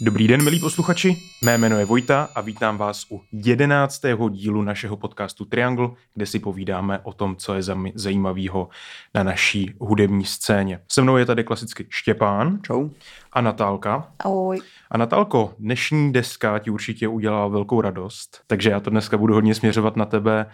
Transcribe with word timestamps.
Dobrý 0.00 0.28
den, 0.28 0.44
milí 0.44 0.60
posluchači. 0.60 1.16
Mé 1.44 1.58
jméno 1.58 1.78
je 1.78 1.84
Vojta 1.84 2.28
a 2.34 2.40
vítám 2.40 2.78
vás 2.78 3.06
u 3.10 3.22
jedenáctého 3.32 4.28
dílu 4.28 4.62
našeho 4.62 4.96
podcastu 4.96 5.44
Triangle, 5.44 5.88
kde 6.14 6.26
si 6.26 6.38
povídáme 6.38 6.98
o 7.02 7.12
tom, 7.12 7.36
co 7.36 7.54
je 7.54 7.62
zajímavého 7.94 8.68
na 9.14 9.22
naší 9.22 9.74
hudební 9.80 10.24
scéně. 10.24 10.80
Se 10.88 11.02
mnou 11.02 11.16
je 11.16 11.26
tady 11.26 11.44
klasicky 11.44 11.86
Štěpán. 11.88 12.58
Čau. 12.62 12.88
A 13.32 13.40
Natálka. 13.40 14.12
Ahoj. 14.18 14.60
A 14.90 14.98
Natálko, 14.98 15.54
dnešní 15.58 16.12
deska 16.12 16.58
ti 16.58 16.70
určitě 16.70 17.08
udělala 17.08 17.48
velkou 17.48 17.80
radost, 17.80 18.40
takže 18.46 18.70
já 18.70 18.80
to 18.80 18.90
dneska 18.90 19.18
budu 19.18 19.34
hodně 19.34 19.54
směřovat 19.54 19.96
na 19.96 20.04
tebe. 20.04 20.46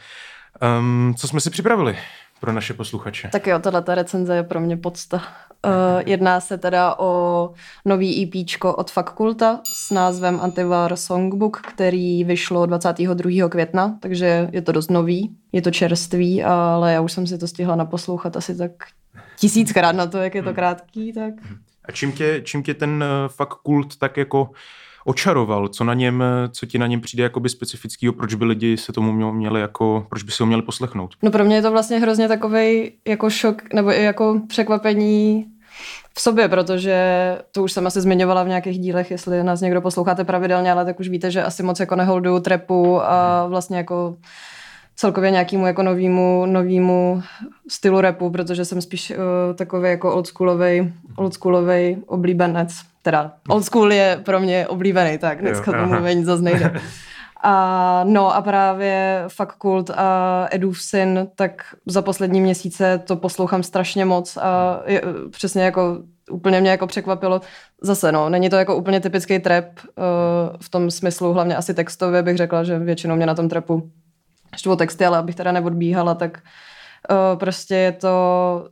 Um, 0.78 1.14
co 1.18 1.28
jsme 1.28 1.40
si 1.40 1.50
připravili? 1.50 1.98
Pro 2.44 2.52
naše 2.52 2.74
posluchače. 2.74 3.28
Tak 3.32 3.46
jo, 3.46 3.58
tato 3.58 3.94
recenze 3.94 4.36
je 4.36 4.42
pro 4.42 4.60
mě 4.60 4.76
podsta. 4.76 5.16
Uh, 5.16 5.72
jedná 6.06 6.40
se 6.40 6.58
teda 6.58 6.98
o 6.98 7.50
nový 7.84 8.22
EP 8.22 8.64
od 8.64 8.90
Fakulta 8.90 9.60
s 9.74 9.90
názvem 9.90 10.40
Antivar 10.40 10.96
Songbook, 10.96 11.60
který 11.60 12.24
vyšlo 12.24 12.66
22. 12.66 13.48
května, 13.48 13.98
takže 14.00 14.48
je 14.52 14.62
to 14.62 14.72
dost 14.72 14.90
nový, 14.90 15.36
je 15.52 15.62
to 15.62 15.70
čerstvý, 15.70 16.42
ale 16.44 16.92
já 16.92 17.00
už 17.00 17.12
jsem 17.12 17.26
si 17.26 17.38
to 17.38 17.48
stihla 17.48 17.76
naposlouchat 17.76 18.36
asi 18.36 18.58
tak 18.58 18.70
tisíckrát 19.38 19.96
na 19.96 20.06
to, 20.06 20.18
jak 20.18 20.34
je 20.34 20.42
to 20.42 20.48
hmm. 20.48 20.54
krátký. 20.54 21.12
Tak. 21.12 21.34
A 21.84 21.92
čím 21.92 22.12
tě, 22.12 22.40
čím 22.44 22.62
tě 22.62 22.74
ten 22.74 23.04
eh, 23.04 23.28
Fakult 23.28 23.96
tak 23.96 24.16
jako 24.16 24.50
očaroval? 25.04 25.68
Co 25.68 25.84
na 25.84 25.94
něm, 25.94 26.24
co 26.50 26.66
ti 26.66 26.78
na 26.78 26.86
něm 26.86 27.00
přijde 27.00 27.22
jakoby 27.22 27.48
specifického, 27.48 28.12
proč 28.12 28.34
by 28.34 28.44
lidi 28.44 28.76
se 28.76 28.92
tomu 28.92 29.32
měli 29.32 29.60
jako, 29.60 30.06
proč 30.08 30.22
by 30.22 30.32
si 30.32 30.42
ho 30.42 30.46
měli 30.46 30.62
poslechnout? 30.62 31.14
No 31.22 31.30
pro 31.30 31.44
mě 31.44 31.56
je 31.56 31.62
to 31.62 31.70
vlastně 31.70 31.98
hrozně 31.98 32.28
takový 32.28 32.92
jako 33.04 33.30
šok 33.30 33.72
nebo 33.72 33.90
i 33.90 34.02
jako 34.02 34.40
překvapení 34.48 35.46
v 36.14 36.20
sobě, 36.20 36.48
protože 36.48 36.98
to 37.52 37.62
už 37.62 37.72
jsem 37.72 37.86
asi 37.86 38.00
zmiňovala 38.00 38.42
v 38.42 38.48
nějakých 38.48 38.78
dílech, 38.78 39.10
jestli 39.10 39.44
nás 39.44 39.60
někdo 39.60 39.80
posloucháte 39.80 40.24
pravidelně, 40.24 40.72
ale 40.72 40.84
tak 40.84 41.00
už 41.00 41.08
víte, 41.08 41.30
že 41.30 41.42
asi 41.42 41.62
moc 41.62 41.80
jako 41.80 41.96
neholduju 41.96 42.40
trepu 42.40 43.02
a 43.02 43.40
mhm. 43.42 43.50
vlastně 43.50 43.76
jako 43.76 44.16
celkově 44.96 45.30
nějakému 45.30 45.66
jako 45.66 45.82
novýmu, 45.82 46.46
novýmu 46.46 47.22
stylu 47.68 48.00
repu, 48.00 48.30
protože 48.30 48.64
jsem 48.64 48.82
spíš 48.82 49.10
uh, 49.10 49.16
takový 49.56 49.88
jako 49.88 50.14
oldschoolový, 50.14 50.92
oldschoolový 51.16 51.96
oblíbenec. 52.06 52.93
Teda 53.04 53.32
old 53.48 53.64
school 53.64 53.92
je 53.92 54.20
pro 54.24 54.40
mě 54.40 54.66
oblíbený, 54.66 55.18
tak 55.18 55.40
dneska 55.40 55.76
jo, 55.76 55.88
tomu 55.88 56.06
nic 56.06 56.26
zase 56.26 56.42
nejde. 56.42 56.80
A 57.46 58.04
no 58.04 58.34
a 58.34 58.42
právě 58.42 59.24
Fakult 59.28 59.90
a 59.90 60.48
Edův 60.50 60.82
syn, 60.82 61.28
tak 61.34 61.74
za 61.86 62.02
poslední 62.02 62.40
měsíce 62.40 62.98
to 62.98 63.16
poslouchám 63.16 63.62
strašně 63.62 64.04
moc 64.04 64.36
a 64.36 64.82
je, 64.86 65.02
přesně 65.30 65.62
jako 65.62 65.98
úplně 66.30 66.60
mě 66.60 66.70
jako 66.70 66.86
překvapilo. 66.86 67.40
Zase 67.82 68.12
no, 68.12 68.28
není 68.28 68.50
to 68.50 68.56
jako 68.56 68.76
úplně 68.76 69.00
typický 69.00 69.38
trap 69.38 69.64
uh, 69.76 70.04
v 70.60 70.68
tom 70.68 70.90
smyslu, 70.90 71.32
hlavně 71.32 71.56
asi 71.56 71.74
textově 71.74 72.22
bych 72.22 72.36
řekla, 72.36 72.64
že 72.64 72.78
většinou 72.78 73.16
mě 73.16 73.26
na 73.26 73.34
tom 73.34 73.48
trapu 73.48 73.90
štvu 74.56 74.76
texty, 74.76 75.06
ale 75.06 75.18
abych 75.18 75.34
teda 75.34 75.52
neodbíhala, 75.52 76.14
tak 76.14 76.42
uh, 77.10 77.38
prostě 77.38 77.74
je 77.74 77.92
to 77.92 78.68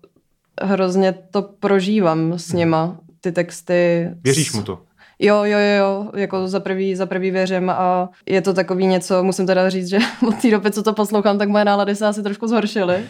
hrozně 0.62 1.12
to 1.12 1.42
prožívám 1.42 2.38
s 2.38 2.52
něma, 2.52 2.96
ty 3.22 3.32
texty. 3.32 4.10
Věříš 4.24 4.52
mu 4.52 4.62
to? 4.62 4.78
Jo, 5.18 5.44
jo, 5.44 5.58
jo, 5.78 6.10
jako 6.16 6.48
za 6.48 6.60
prvý, 6.60 6.96
za 6.96 7.06
prvý 7.06 7.30
věřím 7.30 7.70
a 7.70 8.10
je 8.26 8.42
to 8.42 8.54
takový 8.54 8.86
něco, 8.86 9.22
musím 9.22 9.46
teda 9.46 9.70
říct, 9.70 9.88
že 9.88 9.98
od 10.28 10.34
té 10.42 10.50
doby, 10.50 10.70
co 10.70 10.82
to 10.82 10.92
poslouchám, 10.92 11.38
tak 11.38 11.48
moje 11.48 11.64
nálady 11.64 11.96
se 11.96 12.06
asi 12.06 12.22
trošku 12.22 12.46
zhoršily, 12.46 13.04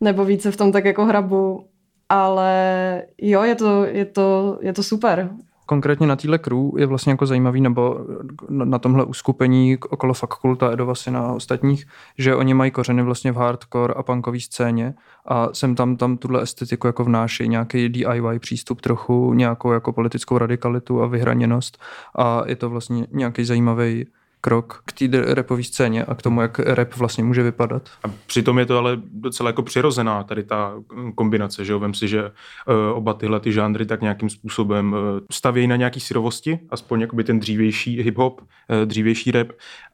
nebo 0.00 0.24
více 0.24 0.50
v 0.50 0.56
tom 0.56 0.72
tak 0.72 0.84
jako 0.84 1.04
hrabu, 1.04 1.66
ale 2.08 3.02
jo, 3.22 3.42
je 3.42 3.54
to, 3.54 3.84
je 3.84 4.04
to, 4.04 4.58
je 4.62 4.72
to 4.72 4.82
super 4.82 5.30
konkrétně 5.66 6.06
na 6.06 6.16
téhle 6.16 6.38
crew 6.38 6.78
je 6.78 6.86
vlastně 6.86 7.10
jako 7.10 7.26
zajímavý, 7.26 7.60
nebo 7.60 8.06
na 8.48 8.78
tomhle 8.78 9.04
uskupení 9.04 9.78
okolo 9.90 10.14
fakulta 10.14 10.72
Edova 10.72 10.94
syna 10.94 11.20
a 11.20 11.32
ostatních, 11.32 11.86
že 12.18 12.34
oni 12.34 12.54
mají 12.54 12.70
kořeny 12.70 13.02
vlastně 13.02 13.32
v 13.32 13.36
hardcore 13.36 13.94
a 13.94 14.02
punkové 14.02 14.40
scéně 14.40 14.94
a 15.26 15.48
sem 15.52 15.74
tam 15.74 15.96
tam 15.96 16.16
tuhle 16.16 16.42
estetiku 16.42 16.86
jako 16.86 17.04
vnáší 17.04 17.48
nějaký 17.48 17.88
DIY 17.88 18.38
přístup 18.38 18.80
trochu, 18.80 19.34
nějakou 19.34 19.72
jako 19.72 19.92
politickou 19.92 20.38
radikalitu 20.38 21.02
a 21.02 21.06
vyhraněnost 21.06 21.78
a 22.18 22.42
je 22.46 22.56
to 22.56 22.70
vlastně 22.70 23.06
nějaký 23.10 23.44
zajímavý 23.44 24.06
krok 24.44 24.82
k 24.84 24.92
té 24.92 25.34
repové 25.34 25.62
scéně 25.62 26.04
a 26.04 26.14
k 26.14 26.22
tomu, 26.22 26.40
jak 26.40 26.58
rap 26.58 26.96
vlastně 26.96 27.24
může 27.24 27.42
vypadat. 27.42 27.88
A 28.04 28.08
přitom 28.26 28.58
je 28.58 28.66
to 28.66 28.78
ale 28.78 28.96
docela 29.12 29.48
jako 29.48 29.62
přirozená 29.62 30.22
tady 30.22 30.42
ta 30.42 30.74
kombinace, 31.14 31.64
že 31.64 31.72
jo? 31.72 31.78
Vem 31.78 31.94
si, 31.94 32.08
že 32.08 32.24
uh, 32.24 32.74
oba 32.94 33.14
tyhle 33.14 33.40
ty 33.40 33.52
žánry 33.52 33.86
tak 33.86 34.00
nějakým 34.00 34.30
způsobem 34.30 34.92
uh, 34.92 34.98
stavějí 35.32 35.66
na 35.66 35.76
nějaký 35.76 36.00
syrovosti, 36.00 36.58
aspoň 36.70 37.00
jakoby 37.00 37.24
ten 37.24 37.40
dřívější 37.40 38.02
hip-hop, 38.02 38.34
uh, 38.40 38.46
dřívější 38.84 39.30
rap 39.30 39.48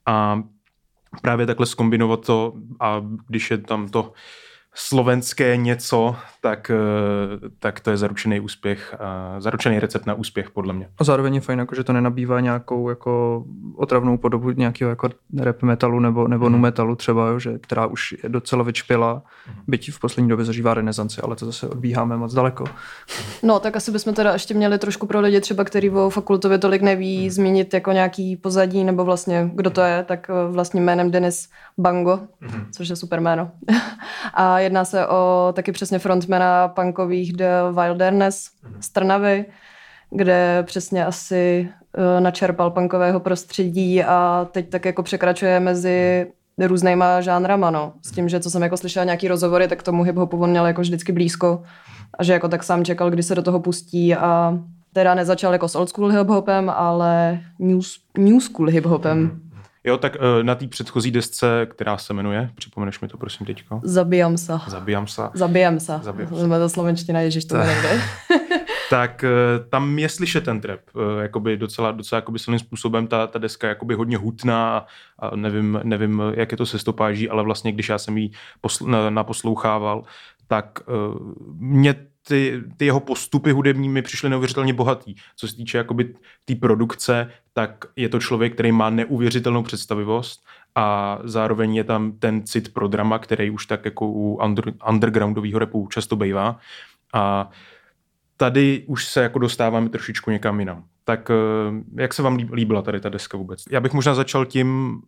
a 0.07 0.43
právě 1.23 1.47
takhle 1.47 1.67
skombinovat 1.67 2.27
to 2.27 2.53
a 2.81 3.03
když 3.29 3.51
je 3.51 3.59
tam 3.59 3.89
to 3.89 4.13
slovenské 4.75 5.57
něco, 5.57 6.17
tak, 6.41 6.71
eh, 6.71 7.49
tak 7.59 7.81
to 7.81 7.91
je 7.91 7.97
zaručený 7.97 8.41
úspěch, 8.41 8.95
zaručený 9.39 9.81
recept 9.81 10.07
na 10.07 10.15
úspěch, 10.15 10.51
podle 10.51 10.73
mě. 10.73 10.89
A 10.99 11.05
zároveň 11.05 11.35
je 11.35 11.41
fajn, 11.41 11.59
jako, 11.59 11.75
že 11.75 11.85
to 11.85 11.93
nenabývá 11.93 12.41
nějakou 12.41 12.89
jako 12.89 13.45
otravnou 13.77 14.19
podobu 14.19 14.51
nějakého 14.51 14.91
jako 14.91 15.09
rap 15.39 15.63
metalu 15.63 16.01
nebo, 16.01 16.29
nebo 16.29 16.47
mm. 16.47 16.53
nu 16.53 16.59
metalu 16.59 16.97
třeba, 16.97 17.29
jo, 17.29 17.39
že, 17.39 17.59
která 17.59 17.87
už 17.87 18.15
je 18.23 18.29
docela 18.29 18.63
vyčpěla, 18.63 19.23
mm. 19.49 19.55
byť 19.67 19.93
v 19.93 20.01
poslední 20.01 20.29
době 20.29 20.45
zažívá 20.45 20.75
renesanci, 20.75 21.21
ale 21.21 21.37
to 21.37 21.47
zase 21.47 21.69
odbíháme 21.69 22.17
moc 22.17 22.35
daleko. 22.35 22.65
No, 23.43 23.61
tak 23.61 23.77
asi 23.77 23.91
bychom 23.91 24.15
teda 24.15 24.33
ještě 24.33 24.55
měli 24.55 24.79
trošku 24.79 25.07
pro 25.07 25.21
lidi 25.21 25.41
třeba, 25.41 25.65
který 25.65 25.91
o 25.91 26.11
fakultově 26.11 26.59
tolik 26.59 26.83
neví, 26.83 27.25
mm. 27.25 27.31
zmínit 27.31 27.75
jako 27.75 27.93
nějaký 27.93 28.37
pozadí, 28.37 28.85
nebo 28.85 29.05
vlastně 29.05 29.51
kdo 29.55 29.71
to 29.71 29.81
je, 29.81 30.05
tak 30.05 30.31
vlastně 30.51 30.81
jménem 30.81 31.11
Denis 31.11 31.49
Bango, 31.79 32.21
mm. 32.41 32.67
což 32.73 32.89
je 32.89 32.97
super 32.97 33.21
jméno. 33.21 33.51
a 34.35 34.59
jedná 34.71 34.85
se 34.85 35.07
o 35.07 35.53
taky 35.57 35.73
přesně 35.73 35.99
frontmana 35.99 36.69
punkových 36.69 37.33
The 37.33 37.45
Wilderness 37.73 38.51
z 38.81 38.89
Trnavy, 38.89 39.45
kde 40.11 40.63
přesně 40.67 41.07
asi 41.07 41.69
uh, 41.99 42.21
načerpal 42.21 42.71
punkového 42.71 43.21
prostředí 43.21 44.05
a 44.05 44.47
teď 44.53 44.71
tak 44.71 44.85
jako 44.85 45.03
překračuje 45.03 45.61
mezi 45.61 46.27
různýma 46.59 47.21
žánrama, 47.21 47.71
no. 47.71 47.93
S 48.03 48.11
tím, 48.11 48.29
že 48.29 48.41
co 48.41 48.51
jsem 48.51 48.63
jako 48.63 48.77
slyšela 48.77 49.05
nějaký 49.05 49.29
rozhovory, 49.29 49.69
tak 49.69 49.83
tomu 49.83 50.05
hip-hopu 50.05 50.43
on 50.43 50.51
měl 50.51 50.67
jako 50.67 50.81
vždycky 50.81 51.13
blízko 51.13 51.63
a 52.19 52.25
že 52.25 52.33
jako 52.33 52.49
tak 52.49 52.63
sám 52.63 52.85
čekal, 52.85 53.11
kdy 53.11 53.23
se 53.23 53.35
do 53.35 53.43
toho 53.43 53.61
pustí 53.61 54.15
a 54.15 54.59
teda 54.93 55.15
nezačal 55.15 55.53
jako 55.53 55.69
s 55.69 55.75
old 55.75 55.89
school 55.89 56.09
hip-hopem, 56.09 56.73
ale 56.77 57.41
new, 57.59 57.81
new 58.19 58.41
school 58.41 58.69
hip-hopem. 58.69 59.31
Jo, 59.85 59.97
tak 59.97 60.17
uh, 60.17 60.43
na 60.43 60.55
té 60.55 60.67
předchozí 60.67 61.11
desce, 61.11 61.67
která 61.71 61.99
se 61.99 62.15
jmenuje, 62.15 62.51
připomeneš 62.55 63.01
mi 63.01 63.09
to 63.09 63.19
prosím 63.19 63.47
teďko. 63.47 63.81
Zabijam 63.85 64.37
se. 64.37 64.53
Zabijam 64.67 65.07
se. 65.07 65.23
Zabijam 65.35 65.81
se. 65.81 66.01
Zabijam 66.03 66.35
se. 66.37 66.59
to 66.59 66.69
slovenština, 66.69 67.21
ježiš, 67.21 67.45
to 67.45 67.57
nejde. 67.57 68.01
tak 68.91 69.25
uh, 69.25 69.69
tam 69.71 69.99
je 69.99 70.09
slyšet 70.09 70.45
ten 70.45 70.61
trap, 70.61 70.81
uh, 70.95 71.03
jakoby 71.23 71.57
docela, 71.57 71.93
docela 71.93 72.17
jakoby 72.17 72.39
silným 72.39 72.59
způsobem, 72.59 73.07
ta, 73.07 73.27
ta 73.27 73.39
deska 73.39 73.67
je 73.67 73.69
jakoby 73.69 73.95
hodně 73.95 74.17
hutná 74.17 74.87
a 75.19 75.37
nevím, 75.37 75.81
nevím, 75.83 76.23
jak 76.35 76.53
je 76.53 76.57
to 76.57 76.67
se 76.67 76.79
stopáží, 76.79 77.29
ale 77.29 77.43
vlastně, 77.43 77.73
když 77.73 77.89
já 77.89 77.99
jsem 77.99 78.19
ji 78.19 78.31
posl- 78.65 79.11
naposlouchával, 79.11 80.03
tak 80.49 80.81
mě 81.59 81.95
ty, 82.31 82.63
ty 82.77 82.85
jeho 82.85 83.01
postupy 83.01 83.53
hudební 83.53 83.89
mi 83.89 84.03
přišly 84.03 84.31
neuvěřitelně 84.31 84.73
bohatý. 84.73 85.15
Co 85.37 85.49
se 85.49 85.57
týče 85.57 85.79
jakoby 85.79 86.15
té 86.45 86.55
produkce, 86.55 87.31
tak 87.53 87.85
je 87.97 88.09
to 88.09 88.21
člověk, 88.21 88.55
který 88.55 88.73
má 88.73 88.91
neuvěřitelnou 88.91 89.63
představivost 89.63 90.45
a 90.75 91.19
zároveň 91.25 91.75
je 91.75 91.85
tam 91.85 92.13
ten 92.13 92.47
cit 92.47 92.75
pro 92.75 92.89
drama, 92.89 93.19
který 93.19 93.51
už 93.51 93.67
tak 93.67 93.85
jako 93.85 94.07
u 94.07 94.39
under, 94.45 94.73
undergroundového 94.89 95.59
repu 95.59 95.89
často 95.91 96.17
bývá. 96.17 96.59
A 97.15 97.51
tady 98.37 98.85
už 98.87 99.05
se 99.05 99.23
jako 99.23 99.39
dostáváme 99.39 99.89
trošičku 99.89 100.31
někam 100.31 100.61
jinam. 100.61 100.85
Tak 101.05 101.31
eh, 101.31 102.01
jak 102.03 102.15
se 102.15 102.23
vám 102.23 102.37
líbila 102.37 102.83
tady 102.83 103.01
ta 103.01 103.09
deska 103.09 103.37
vůbec? 103.37 103.65
Já 103.71 103.81
bych 103.81 103.93
možná 103.93 104.15
začal 104.15 104.47
tím, 104.47 105.01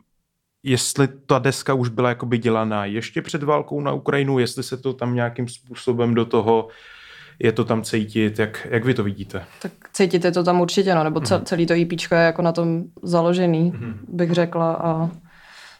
jestli 0.62 1.08
ta 1.26 1.38
deska 1.38 1.74
už 1.74 1.88
byla 1.88 2.08
jakoby 2.08 2.38
dělaná 2.38 2.84
ještě 2.84 3.22
před 3.22 3.42
válkou 3.42 3.80
na 3.80 3.92
Ukrajinu, 3.92 4.38
jestli 4.38 4.62
se 4.62 4.76
to 4.76 4.92
tam 4.92 5.14
nějakým 5.14 5.48
způsobem 5.48 6.14
do 6.14 6.24
toho 6.24 6.69
je 7.42 7.52
to 7.52 7.64
tam 7.64 7.82
cítit, 7.82 8.38
jak, 8.38 8.66
jak 8.70 8.84
vy 8.84 8.94
to 8.94 9.04
vidíte? 9.04 9.44
Tak 9.62 9.72
cítit 9.92 10.24
je 10.24 10.32
to 10.32 10.44
tam 10.44 10.60
určitě, 10.60 10.94
no, 10.94 11.04
nebo 11.04 11.20
mm. 11.20 11.44
celý 11.44 11.66
to 11.66 11.74
IP 11.74 11.92
je 11.92 12.18
jako 12.18 12.42
na 12.42 12.52
tom 12.52 12.84
založený, 13.02 13.72
mm. 13.76 13.94
bych 14.08 14.30
řekla 14.30 14.72
a 14.74 15.10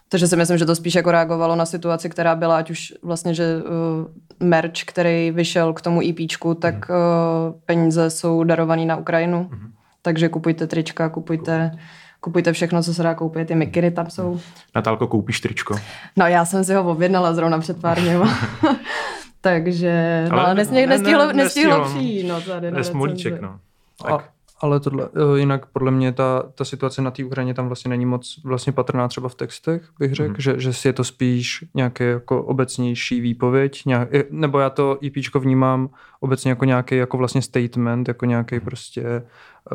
takže 0.09 0.27
si 0.27 0.35
myslím, 0.35 0.57
že 0.57 0.65
to 0.65 0.75
spíš 0.75 0.95
jako 0.95 1.11
reagovalo 1.11 1.55
na 1.55 1.65
situaci, 1.65 2.09
která 2.09 2.35
byla, 2.35 2.57
ať 2.57 2.71
už 2.71 2.93
vlastně, 3.03 3.33
že 3.33 3.55
uh, 3.55 4.47
merch, 4.47 4.83
který 4.85 5.31
vyšel 5.31 5.73
k 5.73 5.81
tomu 5.81 6.01
IP, 6.01 6.19
tak 6.59 6.89
mm. 6.89 6.95
uh, 6.95 7.59
peníze 7.65 8.09
jsou 8.09 8.43
darovaný 8.43 8.85
na 8.85 8.97
Ukrajinu. 8.97 9.49
Mm. 9.51 9.71
Takže 10.01 10.29
kupujte 10.29 10.67
trička, 10.67 11.09
kupujte 11.09 11.71
kupujte 12.23 12.53
všechno, 12.53 12.83
co 12.83 12.93
se 12.93 13.03
dá 13.03 13.13
koupit, 13.13 13.47
ty 13.47 13.55
mikiry 13.55 13.91
tam 13.91 14.09
jsou. 14.09 14.39
Natálko, 14.75 15.07
koupíš 15.07 15.39
tričko? 15.39 15.75
No 16.17 16.27
já 16.27 16.45
jsem 16.45 16.63
si 16.63 16.73
ho 16.73 16.91
objednala 16.91 17.33
zrovna 17.33 17.59
před 17.59 17.81
pár 17.81 18.01
dněma. 18.01 18.37
Takže, 19.43 20.25
ale, 20.31 20.39
no, 20.39 20.45
ale 20.45 20.55
nestihlo, 20.55 20.87
ne, 20.87 20.87
nestihlo, 20.87 21.33
nestihlo 21.33 21.85
přijít, 21.85 22.27
no, 22.27 22.41
tady 22.41 22.71
na 22.71 22.83
Smolíček, 22.83 23.41
no. 23.41 23.59
Tak. 24.07 24.29
Ale 24.59 24.79
tohle, 24.79 25.09
jinak 25.35 25.65
podle 25.65 25.91
mě 25.91 26.11
ta, 26.11 26.43
ta 26.55 26.65
situace 26.65 27.01
na 27.01 27.11
té 27.11 27.23
Ukrajině 27.23 27.53
tam 27.53 27.67
vlastně 27.67 27.89
není 27.89 28.05
moc 28.05 28.39
vlastně 28.43 28.73
patrná 28.73 29.07
třeba 29.07 29.29
v 29.29 29.35
textech, 29.35 29.89
bych 29.99 30.13
řekl, 30.13 30.33
mm-hmm. 30.33 30.41
že, 30.41 30.59
že 30.59 30.73
si 30.73 30.87
je 30.87 30.93
to 30.93 31.03
spíš 31.03 31.65
nějaký 31.73 32.03
jako 32.03 32.43
obecnější 32.43 33.21
výpověď, 33.21 33.85
nějak, 33.85 34.09
nebo 34.29 34.59
já 34.59 34.69
to 34.69 34.99
EPčko 35.05 35.39
vnímám 35.39 35.89
obecně 36.19 36.49
jako 36.49 36.65
nějaký 36.65 36.95
jako 36.95 37.17
vlastně 37.17 37.41
statement, 37.41 38.07
jako 38.07 38.25
nějaký 38.25 38.59
prostě 38.59 39.03
eh, 39.05 39.23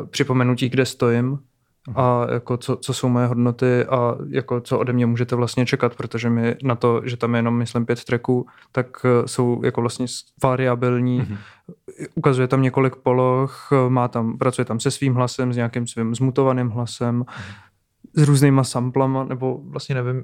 připomenutí, 0.09 0.69
kde 0.69 0.85
stojím 0.85 1.39
a 1.95 2.27
jako 2.31 2.57
co, 2.57 2.75
co 2.75 2.93
jsou 2.93 3.09
moje 3.09 3.27
hodnoty 3.27 3.85
a 3.85 4.15
jako 4.29 4.61
co 4.61 4.79
ode 4.79 4.93
mě 4.93 5.05
můžete 5.05 5.35
vlastně 5.35 5.65
čekat, 5.65 5.95
protože 5.95 6.29
mi 6.29 6.55
na 6.63 6.75
to, 6.75 7.01
že 7.05 7.17
tam 7.17 7.33
je 7.33 7.37
jenom, 7.37 7.57
myslím, 7.57 7.85
pět 7.85 8.03
tracků, 8.03 8.47
tak 8.71 8.87
eh, 9.05 9.27
jsou 9.27 9.61
jako 9.63 9.81
vlastně 9.81 10.05
variabilní. 10.43 11.21
Mm-hmm. 11.21 11.37
Ukazuje 12.15 12.47
tam 12.47 12.61
několik 12.61 12.95
poloh, 12.95 13.69
má 13.89 14.07
tam, 14.07 14.37
pracuje 14.37 14.65
tam 14.65 14.79
se 14.79 14.91
svým 14.91 15.15
hlasem, 15.15 15.53
s 15.53 15.55
nějakým 15.55 15.87
svým 15.87 16.15
zmutovaným 16.15 16.69
hlasem, 16.69 17.23
mm-hmm 17.23 17.68
s 18.13 18.23
různýma 18.23 18.63
samplama, 18.63 19.23
nebo 19.23 19.59
vlastně 19.63 19.95
nevím, 19.95 20.23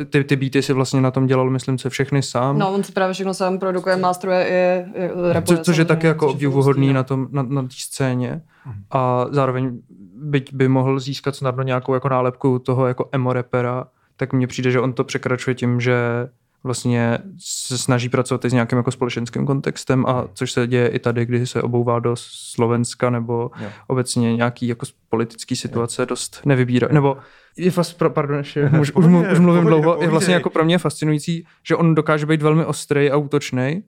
eh, 0.00 0.04
ty, 0.04 0.24
ty 0.24 0.36
beaty 0.36 0.62
si 0.62 0.72
vlastně 0.72 1.00
na 1.00 1.10
tom 1.10 1.26
dělal, 1.26 1.50
myslím, 1.50 1.78
se 1.78 1.90
všechny 1.90 2.22
sám. 2.22 2.58
No, 2.58 2.74
on 2.74 2.84
si 2.84 2.92
právě 2.92 3.14
všechno 3.14 3.34
sám 3.34 3.58
produkuje, 3.58 3.96
masteruje 3.96 4.46
i, 4.48 4.84
i 5.00 5.32
rapuje. 5.32 5.58
Co, 5.58 5.64
což 5.64 5.76
je 5.76 5.84
taky 5.84 6.06
jako 6.06 6.28
obdivuhodný 6.28 6.92
na, 6.92 7.02
tom, 7.02 7.28
na, 7.30 7.42
na 7.42 7.62
té 7.62 7.68
scéně. 7.70 8.42
Mhm. 8.66 8.84
A 8.90 9.26
zároveň 9.30 9.78
byť 10.14 10.54
by 10.54 10.68
mohl 10.68 11.00
získat 11.00 11.36
snadno 11.36 11.62
nějakou 11.62 11.94
jako 11.94 12.08
nálepku 12.08 12.58
toho 12.58 12.86
jako 12.86 13.08
emo 13.12 13.32
rapera, 13.32 13.86
tak 14.16 14.32
mně 14.32 14.46
přijde, 14.46 14.70
že 14.70 14.80
on 14.80 14.92
to 14.92 15.04
překračuje 15.04 15.54
tím, 15.54 15.80
že 15.80 16.28
vlastně 16.64 17.18
se 17.38 17.78
snaží 17.78 18.08
pracovat 18.08 18.44
i 18.44 18.50
s 18.50 18.52
nějakým 18.52 18.76
jako 18.76 18.90
společenským 18.90 19.46
kontextem 19.46 20.06
a 20.06 20.28
což 20.34 20.52
se 20.52 20.66
děje 20.66 20.88
i 20.88 20.98
tady, 20.98 21.26
když 21.26 21.50
se 21.50 21.62
obouvá 21.62 21.98
do 21.98 22.14
Slovenska 22.18 23.10
nebo 23.10 23.50
jo. 23.60 23.68
obecně 23.86 24.36
nějaký 24.36 24.68
jako 24.68 24.86
politický 25.08 25.56
situace 25.56 26.02
jo. 26.02 26.06
dost 26.06 26.40
nevybírá. 26.44 26.88
Nebo 26.90 27.16
je 27.56 27.70
fast, 27.70 28.02
pardon, 28.08 28.38
ještě, 28.38 28.70
už, 28.80 28.92
už, 28.92 29.04
už 29.32 29.38
mluvím 29.38 29.64
dlouho, 29.64 30.02
je 30.02 30.08
vlastně 30.08 30.34
jako 30.34 30.50
pro 30.50 30.64
mě 30.64 30.78
fascinující, 30.78 31.46
že 31.68 31.76
on 31.76 31.94
dokáže 31.94 32.26
být 32.26 32.42
velmi 32.42 32.64
ostrý 32.64 33.10
a 33.10 33.16
útočný, 33.16 33.82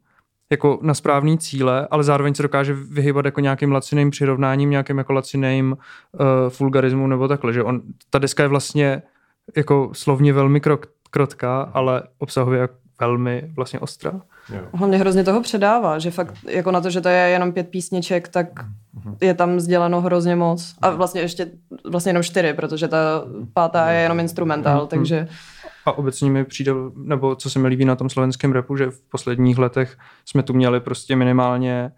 jako 0.50 0.78
na 0.82 0.94
správný 0.94 1.38
cíle, 1.38 1.88
ale 1.90 2.04
zároveň 2.04 2.34
se 2.34 2.42
dokáže 2.42 2.74
vyhybat 2.74 3.24
jako 3.24 3.40
nějakým 3.40 3.72
laciným 3.72 4.10
přirovnáním, 4.10 4.70
nějakým 4.70 4.98
jako 4.98 5.12
laciným 5.12 5.76
uh, 6.12 6.26
vulgarismu 6.60 7.06
nebo 7.06 7.28
takhle, 7.28 7.52
že 7.52 7.62
on, 7.62 7.82
ta 8.10 8.18
deska 8.18 8.42
je 8.42 8.48
vlastně 8.48 9.02
jako 9.56 9.90
slovně 9.92 10.32
velmi 10.32 10.60
krok, 10.60 10.86
krotká, 11.14 11.62
ale 11.62 12.02
obsahově 12.18 12.68
velmi 13.00 13.52
vlastně 13.56 13.78
ostrá. 13.78 14.20
Hlavně 14.72 14.98
hrozně 14.98 15.24
toho 15.24 15.42
předává, 15.42 15.98
že 15.98 16.10
fakt 16.10 16.34
jako 16.48 16.70
na 16.70 16.80
to, 16.80 16.90
že 16.90 17.00
to 17.00 17.08
je 17.08 17.28
jenom 17.28 17.52
pět 17.52 17.68
písniček, 17.68 18.28
tak 18.28 18.46
mhm. 18.92 19.16
je 19.20 19.34
tam 19.34 19.60
sděleno 19.60 20.00
hrozně 20.00 20.36
moc. 20.36 20.74
A 20.82 20.90
vlastně 20.90 21.20
ještě 21.20 21.50
vlastně 21.90 22.10
jenom 22.10 22.22
čtyři, 22.22 22.52
protože 22.52 22.88
ta 22.88 23.24
pátá 23.52 23.90
je 23.90 24.02
jenom 24.02 24.20
instrumentál, 24.20 24.84
mm-hmm. 24.84 24.88
takže... 24.88 25.28
A 25.86 25.92
obecně 25.92 26.30
mi 26.30 26.44
přijde, 26.44 26.72
nebo 26.96 27.36
co 27.36 27.50
se 27.50 27.58
mi 27.58 27.68
líbí 27.68 27.84
na 27.84 27.96
tom 27.96 28.10
slovenském 28.10 28.52
repu, 28.52 28.76
že 28.76 28.90
v 28.90 29.00
posledních 29.00 29.58
letech 29.58 29.98
jsme 30.24 30.42
tu 30.42 30.52
měli 30.52 30.80
prostě 30.80 31.16
minimálně 31.16 31.92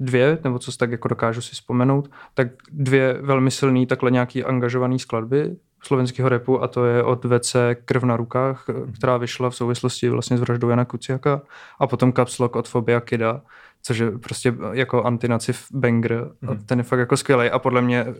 dvě, 0.00 0.38
nebo 0.44 0.58
co 0.58 0.72
si 0.72 0.78
tak 0.78 0.90
jako 0.90 1.08
dokážu 1.08 1.40
si 1.40 1.54
vzpomenout, 1.54 2.10
tak 2.34 2.48
dvě 2.72 3.18
velmi 3.22 3.50
silné 3.50 3.86
takhle 3.86 4.10
nějaký 4.10 4.44
angažované 4.44 4.98
skladby 4.98 5.56
slovenského 5.82 6.28
repu 6.28 6.62
a 6.62 6.68
to 6.68 6.84
je 6.84 7.02
od 7.02 7.24
VC 7.24 7.56
Krv 7.84 8.04
na 8.04 8.16
rukách, 8.16 8.64
která 8.96 9.16
vyšla 9.16 9.50
v 9.50 9.56
souvislosti 9.56 10.08
vlastně 10.08 10.38
s 10.38 10.40
vraždou 10.40 10.68
Jana 10.68 10.84
Kuciaka 10.84 11.42
a 11.78 11.86
potom 11.86 12.12
Caps 12.12 12.38
Lock 12.38 12.56
od 12.56 12.68
Fobia 12.68 13.00
Kida, 13.00 13.40
což 13.82 13.98
je 13.98 14.10
prostě 14.10 14.54
jako 14.72 15.04
antinaciv 15.04 15.66
banger 15.72 16.30
a 16.48 16.54
ten 16.66 16.78
je 16.78 16.82
fakt 16.82 16.98
jako 16.98 17.16
skvělý 17.16 17.50
a 17.50 17.58
podle 17.58 17.82
mě 17.82 18.04
uh, 18.04 18.12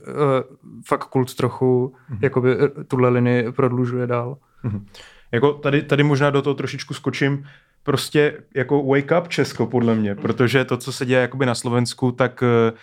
fakt 0.86 1.04
kult 1.04 1.34
trochu 1.34 1.94
mm-hmm. 2.10 2.18
jakoby 2.20 2.56
eh, 2.60 2.84
tuhle 2.84 3.08
linii 3.08 3.52
prodlužuje 3.52 4.06
dál. 4.06 4.36
Mm-hmm. 4.64 4.84
Jako 5.32 5.52
tady, 5.52 5.82
tady 5.82 6.02
možná 6.02 6.30
do 6.30 6.42
toho 6.42 6.54
trošičku 6.54 6.94
skočím, 6.94 7.46
prostě 7.82 8.42
jako 8.54 8.82
wake 8.82 9.20
up 9.20 9.28
Česko 9.28 9.66
podle 9.66 9.94
mě, 9.94 10.14
protože 10.14 10.64
to, 10.64 10.76
co 10.76 10.92
se 10.92 11.06
děje 11.06 11.20
jakoby 11.20 11.46
na 11.46 11.54
Slovensku, 11.54 12.12
tak 12.12 12.42
uh, 12.42 12.78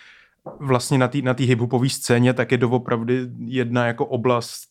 vlastně 0.60 0.98
na 0.98 1.08
té 1.08 1.22
na 1.22 1.34
hiphopové 1.38 1.88
scéně, 1.88 2.34
tak 2.34 2.52
je 2.52 2.58
doopravdy 2.58 3.28
jedna 3.44 3.86
jako 3.86 4.06
oblast 4.06 4.68